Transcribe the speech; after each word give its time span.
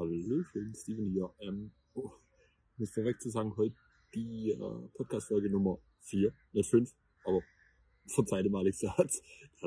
Hallöchen, 0.00 0.74
Steven 0.74 1.10
hier. 1.10 1.30
Ähm, 1.40 1.72
oh, 1.92 2.10
muss 2.78 2.90
vorweg 2.90 3.20
zu 3.20 3.28
sagen, 3.28 3.54
heute 3.58 3.76
die 4.14 4.50
äh, 4.50 4.88
Podcast-Folge 4.94 5.50
Nummer 5.50 5.78
4, 6.00 6.32
nicht 6.52 6.70
5, 6.70 6.90
aber 7.24 7.42
verzeiht 8.06 8.50
mal 8.50 8.60
Alex, 8.60 8.78
der 8.78 8.96
hat, 8.96 9.10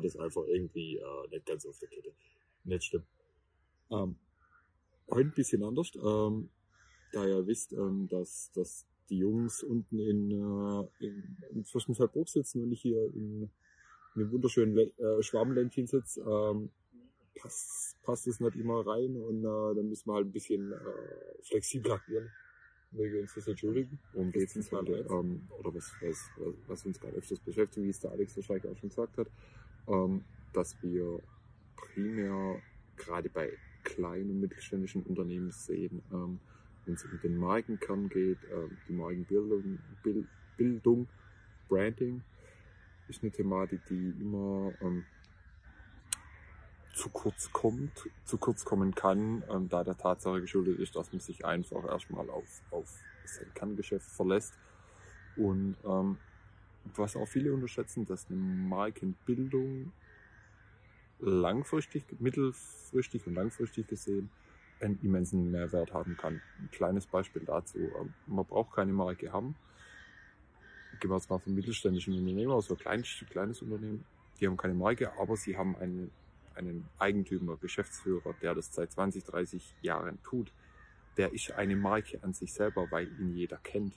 es 0.04 0.18
einfach 0.18 0.42
irgendwie 0.48 0.98
äh, 0.98 1.28
nicht 1.30 1.46
ganz 1.46 1.68
auf 1.68 1.78
der 1.78 1.88
Kette. 1.88 2.14
Nicht 2.64 2.84
schlimm. 2.84 3.04
Ähm, 3.92 4.16
heute 5.12 5.30
ein 5.30 5.36
bisschen 5.36 5.64
anders, 5.64 5.92
ähm, 6.04 6.50
da 7.12 7.28
ihr 7.28 7.46
wisst, 7.46 7.74
ähm, 7.74 8.08
dass, 8.10 8.52
dass 8.54 8.88
die 9.12 9.20
Jungs 9.20 9.62
unten 9.62 10.00
in, 10.00 10.32
äh, 10.32 11.06
in, 11.06 11.38
in 11.52 11.64
Zwischenfeldbruch 11.64 12.28
sitzen 12.28 12.64
und 12.64 12.72
ich 12.72 12.82
hier 12.82 13.06
in, 13.14 13.52
in 14.16 14.22
einem 14.22 14.32
wunderschönen 14.32 14.76
äh, 14.78 15.22
Schwabenländchen 15.22 15.86
sitze. 15.86 16.22
Ähm, 16.22 16.72
passt, 17.44 18.02
passt 18.04 18.28
es 18.28 18.40
nicht 18.40 18.56
immer 18.56 18.86
rein 18.88 19.16
und 19.18 19.40
äh, 19.42 19.76
dann 19.76 19.90
müssen 19.90 20.10
wir 20.10 20.16
halt 20.16 20.28
ein 20.28 20.32
bisschen 20.32 20.72
äh, 20.72 20.78
flexibel 21.44 21.92
agieren. 21.92 22.32
Wir 22.92 23.22
uns 23.22 23.34
das 23.34 23.48
entschuldigen. 23.48 24.00
Um 24.14 24.32
geht's 24.32 24.56
uns 24.56 24.70
gerade, 24.70 25.06
ähm, 25.10 25.48
oder 25.60 25.74
was, 25.74 25.92
was, 26.02 26.30
was 26.68 26.86
uns 26.86 27.00
gerade 27.00 27.18
öfters 27.18 27.40
beschäftigt, 27.40 27.86
wie 27.86 27.90
es 27.90 28.00
der 28.00 28.12
Alex 28.12 28.36
wahrscheinlich 28.36 28.68
auch 28.68 28.78
schon 28.78 28.90
gesagt 28.90 29.18
hat, 29.18 29.28
ähm, 29.88 30.24
dass 30.54 30.82
wir 30.84 31.20
primär 31.76 32.62
gerade 32.98 33.30
bei 33.30 33.52
kleinen 33.84 34.30
und 34.30 34.42
mittelständischen 34.42 35.04
Unternehmen 35.04 35.52
sehen, 35.52 36.02
ähm, 36.12 36.40
wenn 36.86 36.94
es 36.94 37.04
um 37.04 37.20
den 37.22 37.38
Markenkern 37.38 38.10
geht, 38.10 38.38
ähm, 38.52 38.78
die 38.88 38.94
Markenbildung, 38.94 39.80
Bild, 40.04 40.28
Bildung, 40.56 41.08
Branding, 41.68 42.22
ist 43.10 43.24
eine 43.24 43.32
Thematik, 43.32 43.82
die 43.90 44.14
immer 44.22 44.72
ähm, 44.82 45.04
zu 46.94 47.10
kurz 47.10 47.52
kommt, 47.52 48.08
zu 48.24 48.38
kurz 48.38 48.64
kommen 48.64 48.94
kann, 48.94 49.44
ähm, 49.50 49.68
da 49.68 49.84
der 49.84 49.98
Tatsache 49.98 50.42
geschuldet 50.42 50.80
ist, 50.80 50.96
dass 50.96 51.12
man 51.12 51.20
sich 51.20 51.44
einfach 51.44 51.84
erstmal 51.86 52.30
auf, 52.30 52.62
auf 52.72 52.88
sein 53.26 53.52
Kerngeschäft 53.54 54.10
verlässt. 54.12 54.54
Und 55.36 55.76
ähm, 55.84 56.18
was 56.96 57.16
auch 57.16 57.28
viele 57.28 57.52
unterschätzen, 57.54 58.06
dass 58.06 58.30
eine 58.30 58.38
Markenbildung 58.38 59.92
langfristig, 61.20 62.06
mittelfristig 62.20 63.26
und 63.26 63.36
langfristig 63.36 63.88
gesehen 63.88 64.30
einen 64.80 65.00
immensen 65.02 65.50
Mehrwert 65.50 65.94
haben 65.94 66.18
kann. 66.18 66.42
Ein 66.60 66.70
kleines 66.72 67.08
Beispiel 67.08 67.44
dazu. 67.46 67.80
Ähm, 67.80 68.14
man 68.28 68.46
braucht 68.46 68.76
keine 68.76 68.94
Marke 68.94 69.32
haben. 69.32 69.56
Gehen 71.00 71.10
wir 71.10 71.16
jetzt 71.16 71.30
mal 71.30 71.40
vom 71.40 71.56
mittelständischen 71.56 72.14
Unternehmen 72.14 72.52
aus, 72.52 72.68
so 72.68 72.76
ein 72.76 72.80
kleines, 72.80 73.24
kleines 73.30 73.62
Unternehmen. 73.64 74.06
Die 74.40 74.46
haben 74.46 74.58
keine 74.58 74.76
Marke, 74.76 75.12
aber 75.18 75.36
sie 75.38 75.58
haben 75.58 75.76
einen 75.78 76.12
einen 76.56 76.88
Eigentümer, 77.00 77.58
Geschäftsführer, 77.58 78.34
der 78.42 78.56
das 78.56 78.74
seit 78.74 78.92
20, 78.92 79.24
30 79.24 79.76
Jahren 79.82 80.22
tut, 80.24 80.52
der 81.18 81.34
ist 81.34 81.52
eine 81.52 81.76
Marke 81.76 82.20
an 82.24 82.34
sich 82.34 82.54
selber, 82.54 82.90
weil 82.90 83.08
ihn 83.20 83.36
jeder 83.36 83.58
kennt. 83.58 83.94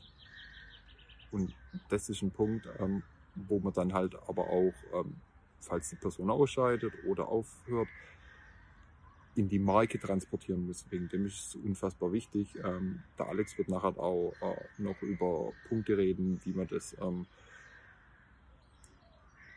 Und 1.31 1.55
das 1.89 2.09
ist 2.09 2.23
ein 2.23 2.31
Punkt, 2.31 2.69
ähm, 2.79 3.03
wo 3.35 3.59
man 3.59 3.73
dann 3.73 3.93
halt 3.93 4.15
aber 4.29 4.49
auch, 4.49 4.75
ähm, 4.95 5.17
falls 5.61 5.91
die 5.91 5.97
Person 5.97 6.31
ausscheidet 6.31 6.93
oder 7.05 7.29
aufhört, 7.29 7.89
in 9.35 9.49
die 9.49 9.59
Marke 9.59 9.99
transportieren 9.99 10.67
muss. 10.67 10.87
Wegen 10.91 11.09
dem 11.09 11.27
ist 11.27 11.49
es 11.49 11.55
unfassbar 11.57 12.13
wichtig. 12.13 12.55
Ähm, 12.65 13.03
der 13.19 13.29
Alex 13.29 13.57
wird 13.59 13.69
nachher 13.69 13.99
auch 13.99 14.35
äh, 14.41 14.83
noch 14.83 15.01
über 15.03 15.53
Punkte 15.69 15.99
reden, 15.99 16.41
wie 16.45 16.53
man 16.53 16.67
das 16.67 16.97
ähm, 17.01 17.27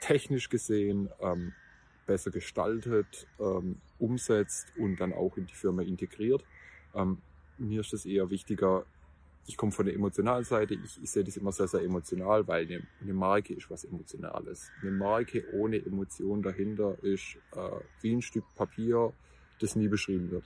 technisch 0.02 0.50
gesehen 0.50 1.10
ähm, 1.22 1.54
besser 2.10 2.32
gestaltet, 2.32 3.28
ähm, 3.40 3.76
umsetzt 4.00 4.74
und 4.78 5.00
dann 5.00 5.14
auch 5.14 5.38
in 5.38 5.46
die 5.46 5.54
Firma 5.54 5.84
integriert. 5.84 6.44
Ähm, 6.96 7.20
mir 7.60 7.82
ist 7.82 7.94
das 7.94 8.04
eher 8.04 8.32
wichtiger, 8.32 8.84
ich 9.46 9.58
komme 9.58 9.72
von 9.72 9.86
der 9.86 9.94
emotionalen 9.94 10.44
Seite, 10.44 10.74
ich, 10.74 11.04
ich 11.04 11.12
sehe 11.12 11.24
das 11.24 11.38
immer 11.38 11.52
sehr, 11.52 11.68
sehr 11.68 11.82
emotional, 11.82 12.48
weil 12.48 12.66
eine, 12.66 12.82
eine, 13.00 13.14
Marke 13.14 13.54
ist 13.54 13.70
was 13.70 13.84
Emotionales. 13.84 14.72
Eine 14.82 14.92
Marke 14.92 15.46
ohne 15.54 15.78
Emotion 15.78 16.42
dahinter 16.42 16.98
ist 17.04 17.38
äh, 17.52 17.80
wie 18.02 18.16
ein 18.16 18.24
Stück 18.24 18.46
Papier, 18.56 19.14
das 19.60 19.76
nie 19.76 19.88
beschrieben 19.88 20.32
wird. 20.32 20.46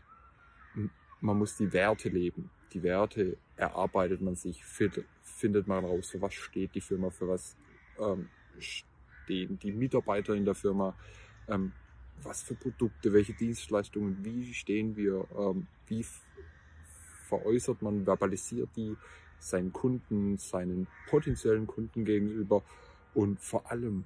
Man 1.21 1.37
muss 1.37 1.55
die 1.55 1.71
Werte 1.71 2.09
leben. 2.09 2.49
Die 2.73 2.83
Werte 2.83 3.37
erarbeitet 3.55 4.21
man 4.21 4.35
sich, 4.35 4.65
findet 4.65 5.67
man 5.67 5.85
raus, 5.85 6.09
für 6.09 6.21
was 6.21 6.33
steht 6.33 6.75
die 6.75 6.81
Firma, 6.81 7.09
für 7.09 7.29
was 7.29 7.55
ähm, 7.99 8.27
stehen 8.59 9.59
die 9.59 9.71
Mitarbeiter 9.71 10.33
in 10.33 10.45
der 10.45 10.55
Firma, 10.55 10.95
ähm, 11.47 11.71
was 12.21 12.43
für 12.43 12.55
Produkte, 12.55 13.13
welche 13.13 13.33
Dienstleistungen, 13.33 14.23
wie 14.23 14.53
stehen 14.53 14.95
wir, 14.95 15.25
ähm, 15.37 15.67
wie 15.87 16.05
veräußert 17.27 17.81
man, 17.81 18.05
verbalisiert 18.05 18.69
die 18.75 18.95
seinen 19.39 19.73
Kunden, 19.73 20.37
seinen 20.37 20.87
potenziellen 21.09 21.67
Kunden 21.67 22.05
gegenüber 22.05 22.63
und 23.13 23.39
vor 23.39 23.69
allem, 23.69 24.05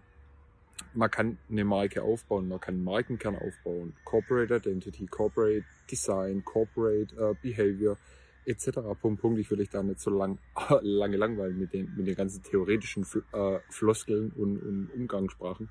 man 0.93 1.11
kann 1.11 1.37
eine 1.49 1.65
Marke 1.65 2.01
aufbauen, 2.03 2.47
man 2.47 2.59
kann 2.59 2.75
einen 2.75 2.83
Markenkern 2.83 3.35
aufbauen, 3.35 3.93
Corporate 4.03 4.55
Identity, 4.55 5.05
Corporate 5.07 5.65
Design, 5.89 6.43
Corporate 6.43 7.15
uh, 7.15 7.35
Behavior 7.41 7.97
etc. 8.45 8.79
Punkt, 9.01 9.21
Punkt. 9.21 9.39
Ich 9.39 9.51
will 9.51 9.59
euch 9.59 9.69
da 9.69 9.83
nicht 9.83 9.99
so 9.99 10.09
lang, 10.09 10.39
lange 10.81 11.17
langweilen 11.17 11.59
mit 11.59 11.73
den, 11.73 11.93
mit 11.95 12.07
den 12.07 12.15
ganzen 12.15 12.43
theoretischen 12.43 13.05
äh, 13.33 13.59
Floskeln 13.69 14.31
und, 14.31 14.57
und 14.59 14.89
Umgangssprachen. 14.95 15.69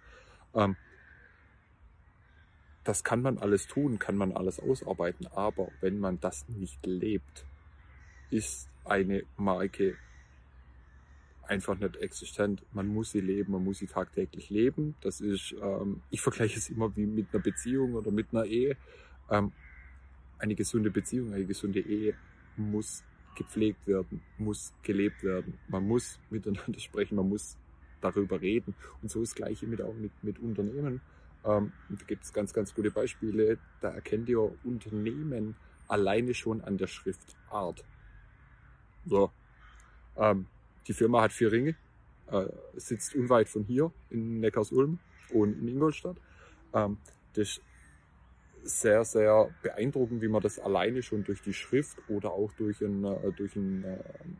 Ähm, 0.54 0.76
das 2.86 3.02
kann 3.02 3.20
man 3.20 3.38
alles 3.38 3.66
tun, 3.66 3.98
kann 3.98 4.16
man 4.16 4.32
alles 4.32 4.60
ausarbeiten, 4.60 5.26
aber 5.28 5.68
wenn 5.80 5.98
man 5.98 6.20
das 6.20 6.48
nicht 6.48 6.86
lebt, 6.86 7.44
ist 8.30 8.68
eine 8.84 9.24
Marke 9.36 9.96
einfach 11.42 11.76
nicht 11.78 11.96
existent. 11.96 12.62
Man 12.72 12.86
muss 12.86 13.10
sie 13.10 13.20
leben, 13.20 13.52
man 13.52 13.64
muss 13.64 13.78
sie 13.78 13.86
tagtäglich 13.86 14.50
leben. 14.50 14.94
Das 15.00 15.20
ist, 15.20 15.54
ähm, 15.60 16.02
ich 16.10 16.20
vergleiche 16.20 16.58
es 16.58 16.70
immer 16.70 16.94
wie 16.96 17.06
mit 17.06 17.26
einer 17.32 17.42
Beziehung 17.42 17.94
oder 17.94 18.10
mit 18.10 18.28
einer 18.32 18.44
Ehe. 18.44 18.76
Ähm, 19.30 19.52
eine 20.38 20.54
gesunde 20.54 20.90
Beziehung, 20.90 21.32
eine 21.32 21.44
gesunde 21.44 21.80
Ehe 21.80 22.14
muss 22.56 23.02
gepflegt 23.34 23.86
werden, 23.86 24.22
muss 24.38 24.72
gelebt 24.82 25.22
werden. 25.22 25.58
Man 25.68 25.86
muss 25.86 26.20
miteinander 26.30 26.78
sprechen, 26.78 27.16
man 27.16 27.28
muss 27.28 27.56
darüber 28.00 28.40
reden. 28.40 28.74
Und 29.02 29.10
so 29.10 29.22
ist 29.22 29.32
das 29.32 29.36
Gleiche 29.36 29.66
mit 29.66 29.82
auch 29.82 29.94
mit, 29.94 30.12
mit 30.22 30.38
Unternehmen. 30.38 31.00
Ähm, 31.44 31.72
da 31.88 32.04
gibt 32.06 32.24
es 32.24 32.32
ganz, 32.32 32.52
ganz 32.52 32.74
gute 32.74 32.90
Beispiele. 32.90 33.58
Da 33.80 33.90
erkennt 33.90 34.28
ihr 34.28 34.40
Unternehmen 34.64 35.56
alleine 35.88 36.34
schon 36.34 36.60
an 36.62 36.78
der 36.78 36.86
Schriftart. 36.86 37.84
So. 39.04 39.30
Ähm, 40.16 40.46
die 40.86 40.92
Firma 40.92 41.22
hat 41.22 41.32
vier 41.32 41.52
Ringe, 41.52 41.76
äh, 42.30 42.46
sitzt 42.76 43.14
unweit 43.14 43.48
von 43.48 43.64
hier 43.64 43.92
in 44.10 44.40
Neckarsulm 44.40 44.98
und 45.30 45.58
in 45.58 45.68
Ingolstadt. 45.68 46.16
Ähm, 46.72 46.98
das 47.34 47.60
ist 48.62 48.80
sehr, 48.80 49.04
sehr 49.04 49.50
beeindruckend, 49.62 50.22
wie 50.22 50.28
man 50.28 50.42
das 50.42 50.58
alleine 50.58 51.02
schon 51.02 51.24
durch 51.24 51.42
die 51.42 51.54
Schrift 51.54 51.98
oder 52.08 52.32
auch 52.32 52.52
durch 52.52 52.82
einen, 52.82 53.04
äh, 53.04 53.32
durch 53.32 53.56
einen 53.56 53.84
äh, 53.84 53.98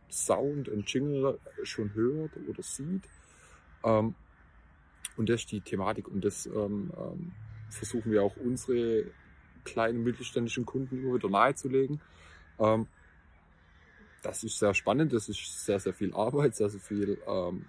Sound, 0.09 0.69
einen 0.69 0.83
Jingle 0.83 1.39
schon 1.63 1.93
hört 1.93 2.31
oder 2.47 2.63
sieht. 2.63 3.03
Ähm, 3.83 4.15
und 5.17 5.29
das 5.29 5.41
ist 5.41 5.51
die 5.51 5.61
Thematik. 5.61 6.07
Und 6.07 6.23
das 6.23 6.45
ähm, 6.45 6.91
ähm, 6.97 7.31
versuchen 7.69 8.11
wir 8.11 8.23
auch 8.23 8.37
unsere 8.37 9.05
kleinen 9.63 10.03
mittelständischen 10.03 10.65
Kunden 10.65 10.99
immer 10.99 11.15
wieder 11.15 11.29
nahezulegen. 11.29 11.99
Ähm, 12.59 12.87
das 14.23 14.43
ist 14.43 14.59
sehr 14.59 14.73
spannend, 14.73 15.13
das 15.13 15.29
ist 15.29 15.65
sehr, 15.65 15.79
sehr 15.79 15.93
viel 15.93 16.13
Arbeit, 16.13 16.55
sehr, 16.55 16.69
sehr 16.69 16.79
viel 16.79 17.17
ähm, 17.27 17.65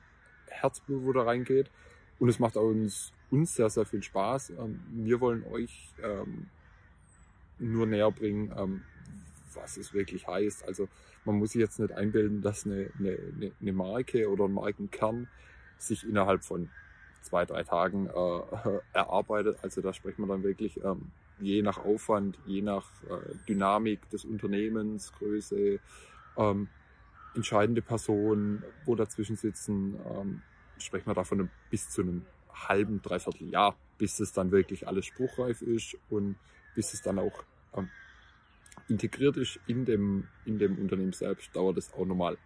Herzblut, 0.47 1.05
wo 1.05 1.13
da 1.13 1.23
reingeht. 1.23 1.71
Und 2.19 2.29
es 2.29 2.39
macht 2.39 2.57
auch 2.57 2.69
uns, 2.69 3.13
uns 3.31 3.55
sehr, 3.55 3.71
sehr 3.71 3.87
viel 3.87 4.03
Spaß. 4.03 4.51
Ähm, 4.51 4.81
wir 4.91 5.21
wollen 5.21 5.45
euch 5.45 5.93
ähm, 6.03 6.49
nur 7.59 7.87
näher 7.87 8.11
bringen, 8.13 8.85
was 9.53 9.77
es 9.77 9.93
wirklich 9.93 10.29
heißt. 10.29 10.65
Also 10.65 10.89
man 11.25 11.37
muss 11.37 11.51
sich 11.51 11.61
jetzt 11.61 11.81
nicht 11.81 11.93
einbilden, 11.93 12.41
dass 12.41 12.65
eine, 12.65 12.91
eine, 12.99 13.51
eine 13.61 13.73
Marke 13.73 14.31
oder 14.31 14.45
ein 14.45 14.53
Markenkern 14.53 15.27
sich 15.77 16.09
innerhalb 16.09 16.45
von 16.45 16.71
zwei, 17.23 17.45
drei 17.45 17.63
Tagen 17.65 18.07
äh, 18.07 18.79
erarbeitet. 18.93 19.59
Also 19.63 19.81
da 19.81 19.93
spricht 19.93 20.19
man 20.19 20.29
dann 20.29 20.43
wirklich 20.43 20.83
ähm, 20.85 21.11
je 21.41 21.63
nach 21.63 21.79
Aufwand, 21.79 22.39
je 22.47 22.63
nach 22.63 22.87
äh, 23.05 23.35
Dynamik 23.49 24.09
des 24.11 24.25
Unternehmens, 24.25 25.13
Größe, 25.13 25.81
ähm, 26.37 26.69
entscheidende 27.35 27.83
Personen, 27.83 28.65
wo 28.85 28.95
dazwischen 28.95 29.37
sitzen, 29.37 29.99
ähm, 30.11 30.43
sprechen 30.79 31.07
wir 31.07 31.15
davon 31.15 31.51
bis 31.71 31.91
zu 31.91 32.03
einem 32.03 32.25
halben, 32.53 33.03
dreiviertel 33.03 33.49
Jahr, 33.49 33.77
bis 33.99 34.19
es 34.21 34.33
dann 34.33 34.51
wirklich 34.51 34.89
alles 34.89 35.07
spruchreif 35.07 35.63
ist 35.63 35.97
und 36.11 36.37
bis 36.75 36.95
es 36.95 37.03
dann 37.03 37.19
auch 37.19 37.45
ähm, 37.75 37.89
integriert 38.89 39.37
ist 39.37 39.61
in 39.67 39.85
dem, 39.85 40.29
in 40.45 40.59
dem 40.59 40.79
Unternehmen 40.79 41.13
selbst, 41.13 41.55
dauert 41.55 41.79
es 41.79 41.93
auch 41.93 42.07
nochmal 42.07 42.39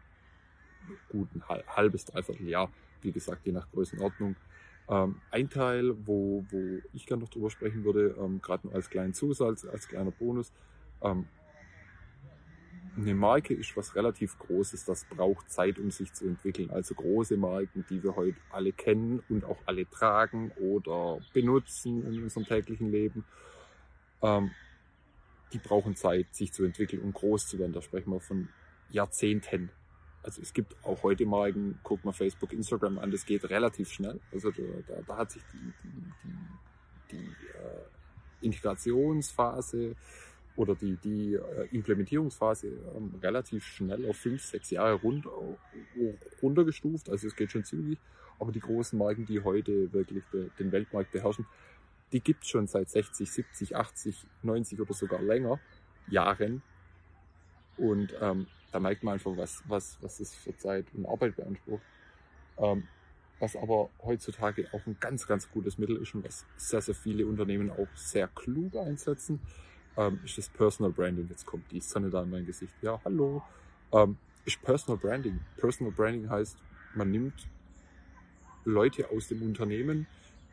gut 1.09 1.29
ein 1.35 1.43
halbes, 1.69 2.05
dreiviertel 2.05 2.49
Jahr. 2.49 2.71
Wie 3.03 3.13
gesagt, 3.13 3.47
je 3.47 3.53
nach 3.53 3.71
Größenordnung. 3.71 4.37
Ähm, 4.89 5.21
ein 5.31 5.49
Teil, 5.49 5.95
wo, 6.07 6.45
wo 6.51 6.81
ich 6.93 7.07
gerne 7.07 7.23
noch 7.23 7.31
drüber 7.31 7.51
sprechen 7.51 7.85
würde, 7.85 8.17
ähm, 8.19 8.41
gerade 8.43 8.71
als 8.73 8.91
kleinen 8.91 9.15
Zusatz, 9.15 9.65
als 9.65 9.89
kleiner 9.89 10.11
Bonus, 10.11 10.53
ähm, 11.03 11.27
eine 12.97 13.15
Marke 13.15 13.55
ist 13.55 13.75
was 13.77 13.95
relativ 13.95 14.39
Großes, 14.39 14.85
das 14.85 15.07
braucht 15.07 15.51
Zeit, 15.51 15.79
um 15.79 15.91
sich 15.91 16.13
zu 16.13 16.27
entwickeln. 16.27 16.71
Also 16.71 16.95
große 16.95 17.37
Marken, 17.37 17.87
die 17.89 18.03
wir 18.03 18.17
heute 18.17 18.37
alle 18.51 18.73
kennen 18.73 19.23
und 19.29 19.45
auch 19.45 19.59
alle 19.65 19.89
tragen 19.89 20.51
oder 20.61 21.19
benutzen 21.33 22.07
in 22.07 22.23
unserem 22.23 22.45
täglichen 22.45 22.91
Leben, 22.91 23.25
ähm, 24.21 24.51
die 25.53 25.59
brauchen 25.59 25.97
Zeit, 25.97 26.35
sich 26.35 26.53
zu 26.53 26.65
entwickeln 26.65 27.03
und 27.03 27.15
groß 27.15 27.47
zu 27.47 27.59
werden. 27.59 27.73
Da 27.73 27.83
sprechen 27.83 28.11
wir 28.11 28.21
von 28.21 28.49
Jahrzehnten. 28.91 29.71
Also 30.23 30.41
es 30.41 30.53
gibt 30.53 30.77
auch 30.85 31.03
heute 31.03 31.27
Marken, 31.27 31.79
guck 31.83 32.05
mal 32.05 32.13
Facebook, 32.13 32.53
Instagram 32.53 32.99
an, 32.99 33.11
das 33.11 33.27
geht 33.27 33.49
relativ 33.51 33.91
schnell. 33.91 34.21
Also 34.33 34.51
da, 34.51 34.63
da, 34.87 34.95
da 35.07 35.17
hat 35.17 35.33
sich 35.33 35.43
die, 35.53 35.73
die, 35.83 36.13
die, 37.11 37.17
die 37.17 37.27
äh, 37.27 38.47
Integrationsphase 38.47 39.97
oder 40.55 40.75
die, 40.75 40.97
die 40.97 41.35
äh, 41.35 41.69
Implementierungsphase 41.73 42.69
ähm, 42.97 43.15
relativ 43.23 43.65
schnell 43.65 44.09
auf 44.09 44.17
fünf, 44.17 44.43
sechs 44.45 44.71
Jahre 44.71 44.95
rund, 44.95 45.27
runtergestuft. 46.43 47.11
Also 47.11 47.27
es 47.27 47.35
geht 47.35 47.51
schon 47.51 47.65
zügig. 47.65 47.99
Aber 48.39 48.53
die 48.53 48.61
großen 48.61 48.99
Marken, 48.99 49.25
die 49.27 49.41
heute 49.43 49.93
wirklich 49.93 50.25
de, 50.33 50.51
den 50.59 50.73
Weltmarkt 50.73 51.13
beherrschen, 51.13 51.47
die 52.13 52.21
gibt 52.21 52.45
es 52.45 52.51
schon 52.51 52.67
seit 52.67 52.91
60, 52.91 53.31
70, 53.31 53.77
80, 53.77 54.27
90 54.43 54.81
oder 54.81 54.95
sogar 54.95 55.23
länger 55.23 55.59
Jahren. 56.09 56.63
Und 57.77 58.15
ähm, 58.21 58.47
da 58.73 58.81
merkt 58.81 59.03
man 59.05 59.15
einfach, 59.15 59.37
was, 59.37 59.63
was, 59.67 59.99
was 60.01 60.21
es 60.21 60.35
für 60.35 60.57
Zeit 60.57 60.87
und 60.95 61.07
Arbeit 61.07 61.37
beansprucht. 61.37 61.83
Ähm, 62.59 62.89
was 63.39 63.57
aber 63.57 63.91
heutzutage 64.05 64.69
auch 64.73 64.87
ein 64.87 64.97
ganz, 65.01 65.27
ganz 65.27 65.51
gutes 65.51 65.77
Mittel 65.77 65.97
ist 65.97 66.15
und 66.15 66.25
was 66.25 66.47
sehr, 66.57 66.81
sehr 66.81 66.95
viele 66.95 67.27
Unternehmen 67.27 67.71
auch 67.71 67.89
sehr 67.95 68.29
klug 68.29 68.77
einsetzen, 68.77 69.41
ähm, 69.97 70.21
ist 70.25 70.39
das 70.39 70.49
Personal 70.49 70.93
Branding. 70.93 71.29
Jetzt 71.29 71.45
kommt 71.45 71.71
die 71.71 71.81
Sonne 71.81 72.09
da 72.09 72.23
in 72.23 72.31
mein 72.31 72.47
Gesicht. 72.47 72.73
Ja, 72.83 73.01
hallo. 73.05 73.43
Ähm, 73.93 74.17
ist 74.45 74.63
Personal 74.63 74.99
Branding. 74.99 75.41
Personal 75.57 75.93
Branding 75.93 76.31
heißt, 76.31 76.57
man 76.95 77.11
nimmt 77.11 77.49
Leute 78.65 79.11
aus 79.11 79.29
dem 79.29 79.43
Unternehmen, 79.43 80.07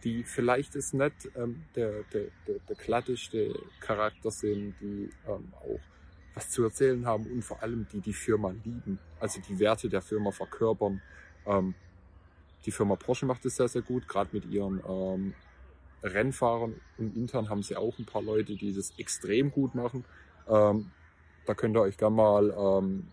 die 0.04 0.24
vielleicht 0.24 0.76
ist 0.76 0.94
nicht 0.94 1.30
ähm, 1.36 1.64
der, 1.76 2.04
der, 2.12 2.26
der, 2.48 2.56
der 2.68 2.76
glatteste 2.76 3.54
Charakter 3.82 4.32
sind, 4.32 4.76
die 4.82 5.10
ähm, 5.28 5.54
auch 5.62 5.80
was 6.36 6.50
zu 6.50 6.64
erzählen 6.64 7.06
haben 7.06 7.26
und 7.26 7.44
vor 7.44 7.62
allem 7.62 7.88
die 7.92 8.02
die 8.02 8.14
Firma 8.14 8.52
lieben, 8.64 9.00
also 9.20 9.42
die 9.42 9.60
Werte 9.60 9.90
der 9.90 10.02
Firma 10.02 10.32
verkörpern. 10.32 11.02
Ähm, 11.46 11.76
die 12.66 12.72
Firma 12.72 12.96
Porsche 12.96 13.26
macht 13.26 13.46
es 13.46 13.56
sehr, 13.56 13.68
sehr 13.68 13.82
gut, 13.82 14.08
gerade 14.08 14.30
mit 14.34 14.46
ihren 14.46 14.82
ähm, 14.88 15.34
Rennfahrern 16.04 16.76
und 16.98 17.16
intern 17.16 17.50
haben 17.50 17.64
sie 17.64 17.76
auch 17.76 17.98
ein 18.00 18.06
paar 18.06 18.22
Leute, 18.22 18.56
die 18.56 18.74
das 18.74 18.94
extrem 18.98 19.52
gut 19.52 19.76
machen. 19.76 20.06
Ähm, 20.48 20.92
da 21.46 21.54
könnt 21.54 21.76
ihr 21.76 21.82
euch 21.82 21.98
gerne 21.98 22.16
mal 22.16 22.50
ähm, 22.52 23.08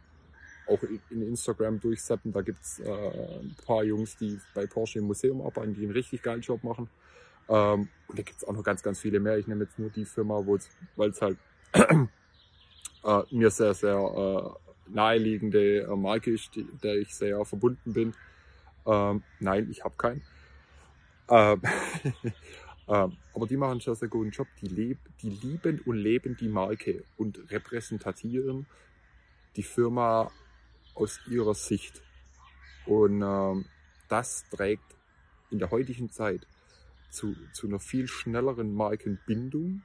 auch 0.67 0.83
in 1.11 1.23
Instagram 1.23 1.81
durchsetzen. 1.81 2.33
Da 2.33 2.43
gibt's 2.43 2.81
äh, 2.81 3.41
ein 3.41 3.57
paar 3.65 3.85
Jungs, 3.85 4.17
die 4.17 4.39
bei 4.55 4.67
Porsche 4.67 4.99
im 4.99 5.07
Museum 5.07 5.41
arbeiten, 5.41 5.75
die 5.75 5.83
einen 5.83 5.93
richtig 5.93 6.23
geilen 6.23 6.41
Job 6.41 6.63
machen. 6.65 6.89
Ähm, 7.49 7.89
und 8.09 8.19
da 8.19 8.23
gibt's 8.23 8.45
auch 8.45 8.53
noch 8.53 8.65
ganz, 8.65 8.83
ganz 8.83 9.01
viele 9.01 9.21
mehr. 9.21 9.39
Ich 9.39 9.47
nehme 9.47 9.65
jetzt 9.65 9.79
nur 9.79 9.91
die 9.91 10.05
Firma, 10.05 10.45
weil 10.97 11.11
es 11.11 11.23
halt 11.23 11.39
äh, 13.07 13.23
mir 13.31 13.51
sehr, 13.51 13.75
sehr 13.75 13.97
äh, 13.97 14.93
naheliegende 14.93 15.83
äh, 15.83 15.97
Marke 15.97 16.33
ist, 16.33 16.55
die, 16.55 16.65
der 16.83 16.97
ich 16.97 17.15
sehr 17.15 17.45
verbunden 17.45 17.93
bin. 17.93 18.15
Ähm, 18.85 19.23
nein, 19.41 19.69
ich 19.71 19.85
habe 19.85 19.95
keinen. 19.97 20.23
Ähm, 21.29 21.63
ähm, 22.89 23.17
aber 23.35 23.47
die 23.47 23.57
machen 23.57 23.73
einen 23.73 23.81
sehr, 23.81 23.95
sehr 23.95 24.09
guten 24.09 24.31
Job. 24.31 24.49
Die, 24.61 24.69
leb, 24.69 24.99
die 25.23 25.31
lieben 25.31 25.81
und 25.81 25.97
leben 25.97 26.37
die 26.37 26.49
Marke 26.49 27.05
und 27.17 27.51
repräsentieren 27.51 28.67
die 29.57 29.63
Firma 29.63 30.31
aus 30.95 31.21
ihrer 31.29 31.55
Sicht. 31.55 32.03
Und 32.87 33.23
ähm, 33.23 33.65
das 34.09 34.45
trägt 34.51 34.97
in 35.51 35.59
der 35.59 35.71
heutigen 35.71 36.11
Zeit 36.11 36.47
zu, 37.11 37.35
zu 37.53 37.67
einer 37.67 37.79
viel 37.79 38.07
schnelleren 38.09 38.75
Markenbindung, 38.75 39.83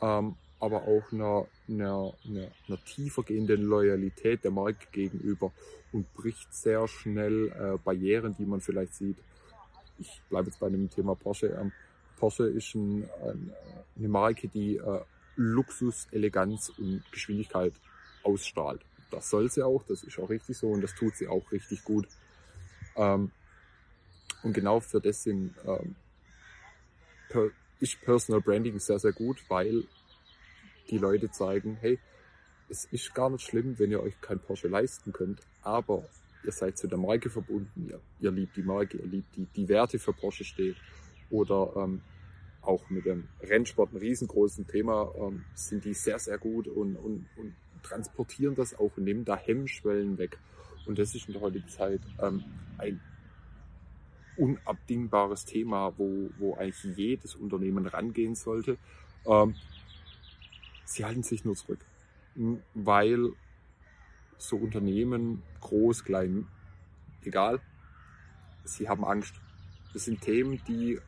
ähm, 0.00 0.36
aber 0.64 0.82
auch 0.88 1.12
einer, 1.12 1.46
einer, 1.68 2.14
einer, 2.24 2.48
einer 2.66 2.84
tiefer 2.86 3.22
gehenden 3.22 3.62
Loyalität 3.62 4.44
der 4.44 4.50
Marke 4.50 4.86
gegenüber 4.92 5.52
und 5.92 6.12
bricht 6.14 6.54
sehr 6.54 6.88
schnell 6.88 7.52
äh, 7.52 7.78
Barrieren, 7.84 8.34
die 8.38 8.46
man 8.46 8.62
vielleicht 8.62 8.94
sieht. 8.94 9.18
Ich 9.98 10.22
bleibe 10.30 10.48
jetzt 10.48 10.58
bei 10.58 10.70
dem 10.70 10.88
Thema 10.88 11.14
Porsche. 11.14 11.48
Ähm, 11.48 11.70
Porsche 12.16 12.48
ist 12.48 12.74
ein, 12.74 13.08
ein, 13.22 13.52
eine 13.98 14.08
Marke, 14.08 14.48
die 14.48 14.76
äh, 14.76 15.00
Luxus, 15.36 16.08
Eleganz 16.12 16.72
und 16.78 17.02
Geschwindigkeit 17.12 17.74
ausstrahlt. 18.22 18.80
Das 19.10 19.28
soll 19.28 19.50
sie 19.50 19.62
auch, 19.62 19.82
das 19.86 20.02
ist 20.02 20.18
auch 20.18 20.30
richtig 20.30 20.56
so 20.56 20.70
und 20.70 20.80
das 20.80 20.94
tut 20.94 21.14
sie 21.14 21.28
auch 21.28 21.52
richtig 21.52 21.84
gut. 21.84 22.08
Ähm, 22.96 23.30
und 24.42 24.54
genau 24.54 24.80
für 24.80 25.00
das 25.00 25.24
sind, 25.24 25.54
ähm, 25.66 25.94
per, 27.28 27.50
ist 27.80 28.00
Personal 28.00 28.40
Branding 28.40 28.78
sehr, 28.78 28.98
sehr 28.98 29.12
gut, 29.12 29.38
weil 29.48 29.84
die 30.90 30.98
Leute 30.98 31.30
zeigen, 31.30 31.76
hey, 31.80 31.98
es 32.68 32.86
ist 32.86 33.14
gar 33.14 33.30
nicht 33.30 33.46
schlimm, 33.46 33.78
wenn 33.78 33.90
ihr 33.90 34.02
euch 34.02 34.20
kein 34.20 34.38
Porsche 34.38 34.68
leisten 34.68 35.12
könnt, 35.12 35.40
aber 35.62 36.04
ihr 36.44 36.52
seid 36.52 36.78
zu 36.78 36.88
der 36.88 36.98
Marke 36.98 37.30
verbunden, 37.30 37.88
ihr, 37.88 38.00
ihr 38.20 38.30
liebt 38.30 38.56
die 38.56 38.62
Marke, 38.62 38.98
ihr 38.98 39.06
liebt 39.06 39.36
die, 39.36 39.46
die 39.56 39.68
Werte 39.68 39.98
für 39.98 40.12
Porsche 40.12 40.44
steht 40.44 40.76
oder 41.30 41.72
ähm, 41.76 42.00
auch 42.62 42.88
mit 42.90 43.04
dem 43.04 43.28
Rennsport 43.42 43.92
ein 43.92 43.98
riesengroßes 43.98 44.66
Thema, 44.66 45.12
ähm, 45.16 45.44
sind 45.54 45.84
die 45.84 45.94
sehr, 45.94 46.18
sehr 46.18 46.38
gut 46.38 46.66
und, 46.68 46.96
und, 46.96 47.26
und 47.36 47.54
transportieren 47.82 48.54
das 48.54 48.74
auch 48.74 48.96
und 48.96 49.04
nehmen 49.04 49.24
da 49.24 49.36
Hemmschwellen 49.36 50.18
weg. 50.18 50.38
Und 50.86 50.98
das 50.98 51.14
ist 51.14 51.26
in 51.26 51.34
der 51.34 51.42
heutigen 51.42 51.68
Zeit 51.68 52.00
ähm, 52.20 52.44
ein 52.78 53.00
unabdingbares 54.36 55.44
Thema, 55.44 55.92
wo, 55.96 56.30
wo 56.38 56.54
eigentlich 56.54 56.96
jedes 56.96 57.34
Unternehmen 57.34 57.86
rangehen 57.86 58.34
sollte. 58.34 58.76
Ähm, 59.26 59.54
sie 60.84 61.04
halten 61.04 61.22
sich 61.22 61.44
nur 61.44 61.56
zurück, 61.56 61.80
weil 62.74 63.32
so 64.38 64.56
Unternehmen, 64.56 65.42
groß, 65.60 66.04
klein, 66.04 66.46
egal, 67.24 67.60
sie 68.64 68.88
haben 68.88 69.04
Angst. 69.04 69.34
Das 69.92 70.04
sind 70.04 70.20
Themen, 70.20 70.60
die 70.66 70.98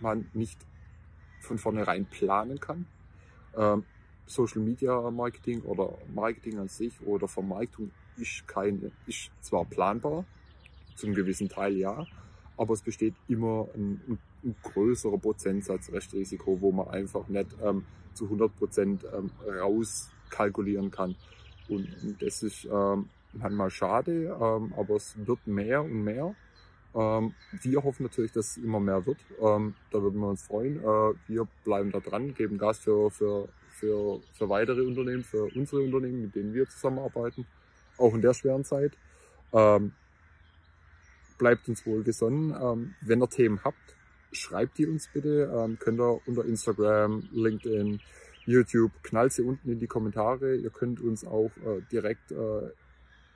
man 0.00 0.28
nicht 0.34 0.58
von 1.40 1.58
vornherein 1.58 2.04
planen 2.06 2.60
kann. 2.60 2.86
Ähm, 3.56 3.84
Social 4.26 4.60
Media 4.60 5.10
Marketing 5.10 5.62
oder 5.62 5.98
Marketing 6.14 6.58
an 6.58 6.68
sich 6.68 7.00
oder 7.02 7.28
Vermarktung 7.28 7.90
ist 8.16 8.46
kein, 8.46 8.92
ist 9.06 9.30
zwar 9.40 9.64
planbar, 9.64 10.24
zum 10.96 11.14
gewissen 11.14 11.48
Teil 11.48 11.76
ja, 11.76 12.06
aber 12.56 12.74
es 12.74 12.82
besteht 12.82 13.14
immer 13.28 13.68
ein, 13.74 14.18
ein, 14.44 14.54
größerer 14.62 15.18
Prozentsatz 15.18 15.90
Restrisiko, 15.92 16.60
wo 16.60 16.72
man 16.72 16.88
einfach 16.88 17.28
nicht 17.28 17.48
ähm, 17.62 17.84
zu 18.14 18.24
100 18.24 18.56
Prozent 18.56 19.04
ähm, 19.16 19.30
rauskalkulieren 19.46 20.90
kann. 20.90 21.14
Und, 21.68 21.88
und 22.02 22.20
das 22.20 22.42
ist 22.42 22.64
ähm, 22.64 23.08
manchmal 23.32 23.70
schade, 23.70 24.36
ähm, 24.40 24.74
aber 24.76 24.96
es 24.96 25.14
wird 25.26 25.46
mehr 25.46 25.82
und 25.82 26.04
mehr. 26.04 26.34
Ähm, 26.94 27.34
wir 27.62 27.82
hoffen 27.82 28.02
natürlich, 28.02 28.32
dass 28.32 28.56
es 28.56 28.56
immer 28.58 28.80
mehr 28.80 29.06
wird. 29.06 29.18
Ähm, 29.40 29.74
da 29.90 30.02
würden 30.02 30.20
wir 30.20 30.28
uns 30.28 30.42
freuen. 30.42 30.78
Äh, 30.78 31.14
wir 31.28 31.48
bleiben 31.64 31.90
da 31.90 32.00
dran, 32.00 32.34
geben 32.34 32.58
Gas 32.58 32.80
für, 32.80 33.10
für, 33.10 33.48
für, 33.70 34.20
für 34.34 34.48
weitere 34.48 34.82
Unternehmen, 34.82 35.24
für 35.24 35.44
unsere 35.54 35.82
Unternehmen, 35.82 36.22
mit 36.22 36.34
denen 36.34 36.52
wir 36.52 36.68
zusammenarbeiten, 36.68 37.46
auch 37.96 38.14
in 38.14 38.20
der 38.20 38.34
schweren 38.34 38.64
Zeit. 38.64 38.92
Ähm, 39.52 39.92
bleibt 41.42 41.68
uns 41.68 41.84
wohl 41.84 42.04
gesonnen. 42.04 42.54
Ähm, 42.62 42.94
wenn 43.00 43.20
ihr 43.20 43.28
Themen 43.28 43.64
habt, 43.64 43.96
schreibt 44.30 44.78
die 44.78 44.86
uns 44.86 45.08
bitte. 45.12 45.52
Ähm, 45.52 45.76
könnt 45.80 46.00
ihr 46.00 46.20
unter 46.24 46.44
Instagram, 46.44 47.28
LinkedIn, 47.32 48.00
YouTube, 48.46 48.92
knallt 49.02 49.32
sie 49.32 49.42
unten 49.42 49.68
in 49.68 49.80
die 49.80 49.88
Kommentare. 49.88 50.54
Ihr 50.54 50.70
könnt 50.70 51.00
uns 51.00 51.26
auch 51.26 51.50
äh, 51.66 51.80
direkt 51.90 52.30
äh, 52.30 52.70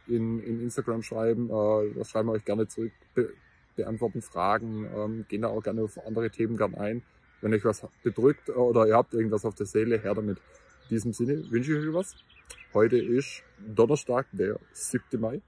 in, 0.07 0.39
in 0.41 0.63
Instagram 0.63 1.03
schreiben. 1.03 1.51
Äh, 1.51 1.95
da 1.97 2.05
schreiben 2.05 2.29
wir 2.29 2.35
euch 2.35 2.45
gerne 2.45 2.69
zurück 2.69 2.93
beantworten 3.75 4.23
Fragen, 4.23 4.89
ähm, 4.97 5.27
gehen 5.29 5.43
da 5.43 5.49
auch 5.49 5.63
gerne 5.63 5.83
auf 5.83 5.99
andere 6.07 6.31
Themen 6.31 6.57
gern 6.57 6.77
ein. 6.77 7.03
Wenn 7.41 7.53
euch 7.53 7.65
was 7.65 7.87
bedrückt 8.05 8.49
oder 8.49 8.87
ihr 8.87 8.95
habt 8.95 9.15
irgendwas 9.15 9.45
auf 9.45 9.57
der 9.57 9.67
Seele, 9.67 9.99
her 9.99 10.15
damit. 10.15 10.39
In 10.89 10.97
diesem 10.97 11.13
Sinne 11.13 11.51
wünsche 11.51 11.73
ich 11.73 11.89
euch 11.89 11.93
was. 11.93 12.15
Heute 12.73 12.99
ist 12.99 13.43
Donnerstag, 13.59 14.27
der 14.33 14.61
7. 14.73 15.21
Mai. 15.21 15.43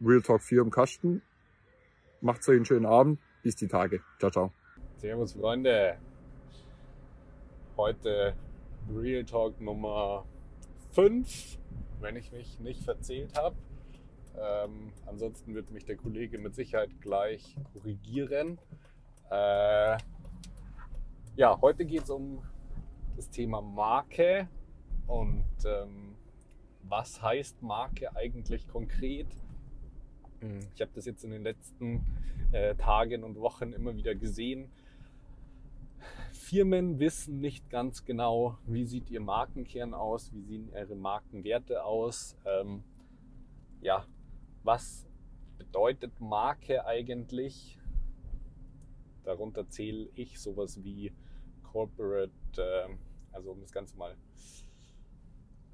Real 0.00 0.22
Talk 0.22 0.42
4 0.42 0.62
im 0.62 0.70
Kasten. 0.70 1.22
Macht's 2.20 2.48
euch 2.48 2.56
einen 2.56 2.64
schönen 2.64 2.86
Abend. 2.86 3.20
Bis 3.42 3.56
die 3.56 3.68
Tage. 3.68 4.00
Ciao, 4.18 4.30
ciao. 4.30 4.52
Servus, 4.96 5.34
Freunde. 5.34 5.98
Heute 7.76 8.34
Real 8.92 9.24
Talk 9.24 9.60
Nummer 9.60 10.24
5, 10.92 11.58
wenn 12.00 12.16
ich 12.16 12.32
mich 12.32 12.58
nicht 12.60 12.82
verzählt 12.82 13.36
habe. 13.36 13.56
Ähm, 14.36 14.92
ansonsten 15.06 15.54
wird 15.54 15.70
mich 15.70 15.84
der 15.84 15.96
Kollege 15.96 16.38
mit 16.38 16.54
Sicherheit 16.54 16.90
gleich 17.00 17.56
korrigieren. 17.72 18.58
Äh, 19.30 19.98
ja, 21.36 21.60
heute 21.60 21.84
geht 21.84 22.04
es 22.04 22.10
um 22.10 22.42
das 23.16 23.30
Thema 23.30 23.60
Marke 23.60 24.48
und 25.06 25.44
ähm, 25.64 26.16
was 26.82 27.22
heißt 27.22 27.62
Marke 27.62 28.14
eigentlich 28.16 28.66
konkret? 28.68 29.28
Hm, 30.44 30.60
ich 30.74 30.82
habe 30.82 30.90
das 30.94 31.06
jetzt 31.06 31.24
in 31.24 31.30
den 31.30 31.42
letzten 31.42 32.04
äh, 32.52 32.74
Tagen 32.74 33.24
und 33.24 33.40
Wochen 33.40 33.72
immer 33.72 33.96
wieder 33.96 34.14
gesehen. 34.14 34.70
Firmen 36.32 36.98
wissen 36.98 37.40
nicht 37.40 37.70
ganz 37.70 38.04
genau, 38.04 38.58
wie 38.66 38.84
sieht 38.84 39.08
ihr 39.10 39.20
Markenkern 39.20 39.94
aus, 39.94 40.34
wie 40.34 40.42
sehen 40.42 40.68
ihre 40.70 40.96
Markenwerte 40.96 41.82
aus. 41.82 42.36
Ähm, 42.44 42.84
ja, 43.80 44.06
was 44.64 45.06
bedeutet 45.56 46.20
Marke 46.20 46.84
eigentlich? 46.84 47.78
Darunter 49.24 49.66
zähle 49.70 50.10
ich 50.14 50.38
sowas 50.38 50.84
wie 50.84 51.10
Corporate, 51.62 52.30
äh, 52.58 52.94
also 53.32 53.52
um 53.52 53.62
das 53.62 53.72
Ganze 53.72 53.96
mal 53.96 54.14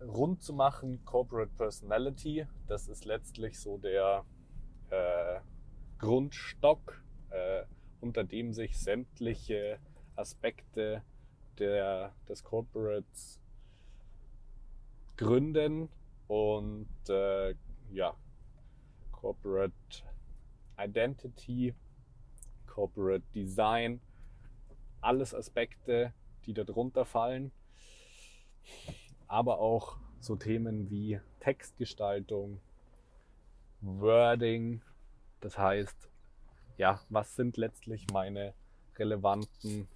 rund 0.00 0.44
zu 0.44 0.52
machen, 0.52 1.04
Corporate 1.04 1.50
Personality. 1.56 2.46
Das 2.68 2.86
ist 2.86 3.04
letztlich 3.04 3.58
so 3.58 3.76
der 3.76 4.24
äh, 4.90 5.40
Grundstock, 5.98 7.02
äh, 7.30 7.64
unter 8.00 8.24
dem 8.24 8.52
sich 8.52 8.78
sämtliche 8.78 9.78
Aspekte 10.16 11.02
der, 11.58 12.14
des 12.28 12.42
Corporates 12.42 13.40
gründen 15.16 15.88
und 16.28 16.88
äh, 17.08 17.54
ja, 17.92 18.16
Corporate 19.12 19.74
Identity, 20.78 21.74
Corporate 22.66 23.24
Design, 23.34 24.00
alles 25.02 25.34
Aspekte, 25.34 26.14
die 26.46 26.54
darunter 26.54 27.04
fallen, 27.04 27.52
aber 29.26 29.58
auch 29.58 29.98
so 30.20 30.36
Themen 30.36 30.88
wie 30.90 31.20
Textgestaltung, 31.40 32.60
Wording, 33.80 34.82
das 35.40 35.56
heißt, 35.56 36.10
ja, 36.76 37.00
was 37.08 37.34
sind 37.36 37.56
letztlich 37.56 38.06
meine 38.12 38.54
relevanten 38.96 39.88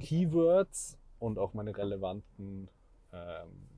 Keywords 0.00 0.98
und 1.18 1.38
auch 1.38 1.54
meine 1.54 1.76
relevanten 1.76 2.68
ähm, 3.12 3.68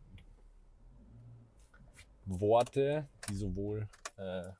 Worte, 2.25 3.09
die 3.29 3.37
sowohl 3.37 3.89
äh, 4.17 4.51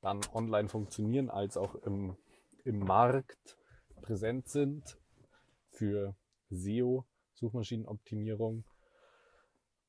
dann 0.00 0.20
online 0.32 0.68
funktionieren 0.68 1.30
als 1.30 1.56
auch 1.56 1.74
im, 1.76 2.16
im 2.64 2.78
Markt 2.78 3.58
präsent 4.02 4.48
sind 4.48 4.98
für 5.70 6.14
SEO, 6.50 7.04
Suchmaschinenoptimierung 7.34 8.64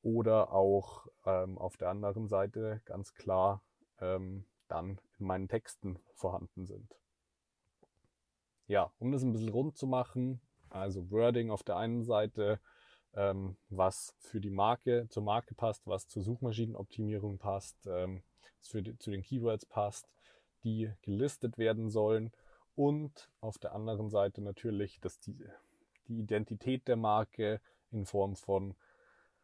oder 0.02 0.52
auch 0.52 1.06
ähm, 1.24 1.58
auf 1.58 1.76
der 1.76 1.90
anderen 1.90 2.28
Seite 2.28 2.80
ganz 2.84 3.14
klar 3.14 3.62
ähm, 4.00 4.44
dann 4.68 4.98
in 5.18 5.26
meinen 5.26 5.48
Texten 5.48 5.98
vorhanden 6.14 6.66
sind. 6.66 6.96
Ja, 8.68 8.90
um 8.98 9.12
das 9.12 9.22
ein 9.22 9.32
bisschen 9.32 9.48
rund 9.48 9.76
zu 9.76 9.86
machen, 9.86 10.40
also 10.70 11.10
Wording 11.10 11.50
auf 11.50 11.62
der 11.62 11.76
einen 11.76 12.04
Seite, 12.04 12.60
ähm, 13.14 13.56
was 13.70 14.14
für 14.18 14.40
die 14.40 14.50
Marke, 14.50 15.06
zur 15.08 15.22
Marke 15.22 15.54
passt, 15.54 15.86
was 15.86 16.08
zur 16.08 16.22
Suchmaschinenoptimierung 16.22 17.38
passt, 17.38 17.76
ähm, 17.86 18.22
was 18.58 18.68
für 18.68 18.82
die, 18.82 18.98
zu 18.98 19.10
den 19.10 19.22
Keywords 19.22 19.66
passt, 19.66 20.08
die 20.64 20.92
gelistet 21.02 21.58
werden 21.58 21.90
sollen. 21.90 22.32
Und 22.74 23.30
auf 23.40 23.56
der 23.58 23.74
anderen 23.74 24.10
Seite 24.10 24.42
natürlich, 24.42 25.00
dass 25.00 25.18
die, 25.20 25.38
die 26.08 26.18
Identität 26.18 26.86
der 26.88 26.96
Marke 26.96 27.60
in 27.90 28.04
Form 28.04 28.36
von 28.36 28.74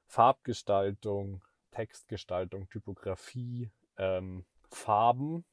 Farbgestaltung, 0.06 1.42
Textgestaltung, 1.70 2.68
Typografie, 2.68 3.70
ähm, 4.02 4.44
Farben, 4.70 5.44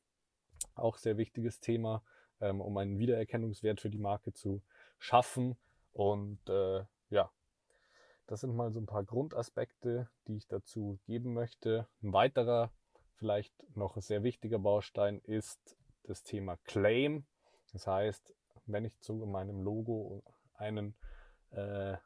auch 0.75 0.97
sehr 0.97 1.17
wichtiges 1.17 1.59
Thema, 1.59 2.03
ähm, 2.41 2.61
um 2.61 2.75
einen 2.77 2.97
Wiedererkennungswert 2.97 3.79
für 3.79 3.89
die 3.89 3.99
Marke 3.99 4.33
zu 4.33 4.63
schaffen. 4.97 5.55
Und 5.91 6.39
äh, 6.49 6.83
ja, 7.09 7.31
das 8.25 8.41
sind 8.41 8.55
mal 8.55 8.71
so 8.71 8.79
ein 8.79 8.87
paar 8.87 9.03
Grundaspekte, 9.03 10.09
die 10.27 10.37
ich 10.37 10.47
dazu 10.47 10.99
geben 11.05 11.33
möchte. 11.33 11.87
Ein 12.01 12.13
weiterer, 12.13 12.71
vielleicht 13.17 13.53
noch 13.75 13.97
sehr 14.01 14.23
wichtiger 14.23 14.59
Baustein 14.59 15.19
ist 15.19 15.77
das 16.03 16.23
Thema 16.23 16.57
Claim. 16.63 17.25
Das 17.71 17.85
heißt, 17.85 18.33
wenn 18.65 18.85
ich 18.85 18.99
zu 18.99 19.13
meinem 19.13 19.61
Logo 19.61 20.23
einen 20.55 20.95
äh, 21.51 21.97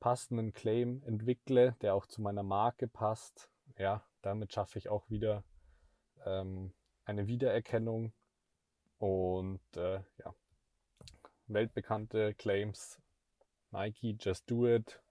passenden 0.00 0.52
Claim 0.52 1.02
entwickle, 1.04 1.76
der 1.80 1.94
auch 1.94 2.06
zu 2.06 2.22
meiner 2.22 2.42
Marke 2.42 2.88
passt, 2.88 3.50
ja, 3.78 4.04
damit 4.22 4.52
schaffe 4.52 4.78
ich 4.78 4.88
auch 4.88 5.08
wieder 5.10 5.44
ähm, 6.24 6.72
eine 7.04 7.26
Wiedererkennung 7.26 8.12
und 8.98 9.60
äh, 9.76 10.02
ja, 10.18 10.34
weltbekannte 11.46 12.34
Claims 12.34 13.00
Nike, 13.70 14.16
Just 14.18 14.50
Do 14.50 14.66
It, 14.66 15.02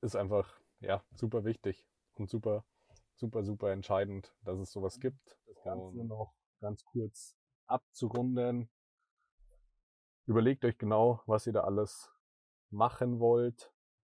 ist 0.00 0.16
einfach 0.16 0.60
ja 0.80 1.02
super 1.14 1.44
wichtig 1.44 1.88
und 2.14 2.28
super, 2.28 2.64
super, 3.16 3.44
super 3.44 3.72
entscheidend, 3.72 4.34
dass 4.42 4.58
es 4.58 4.72
sowas 4.72 5.00
gibt. 5.00 5.38
Das 5.46 5.62
Ganze 5.62 6.00
und 6.00 6.08
noch 6.08 6.34
ganz 6.60 6.84
kurz 6.84 7.36
abzurunden. 7.66 8.68
Überlegt 10.26 10.64
euch 10.64 10.78
genau, 10.78 11.22
was 11.26 11.46
ihr 11.46 11.52
da 11.52 11.64
alles 11.64 12.10
machen 12.70 13.18
wollt. 13.18 13.71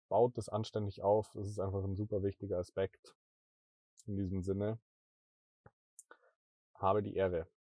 Baut 0.09 0.37
das 0.37 0.49
anständig 0.49 1.01
auf. 1.01 1.31
Das 1.33 1.47
ist 1.47 1.59
einfach 1.59 1.83
ein 1.83 1.95
super 1.95 2.23
wichtiger 2.23 2.57
Aspekt. 2.57 3.15
In 4.05 4.15
diesem 4.15 4.41
Sinne, 4.41 4.79
habe 6.75 7.03
die 7.03 7.15
Ehre. 7.15 7.47